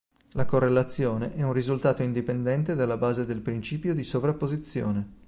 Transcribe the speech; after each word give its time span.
La 0.31 0.45
correlazione 0.47 1.35
è 1.35 1.43
un 1.43 1.53
risultato 1.53 2.01
indipendente 2.01 2.73
dalla 2.73 2.97
base 2.97 3.23
del 3.27 3.41
principio 3.41 3.93
di 3.93 4.03
sovrapposizione. 4.03 5.09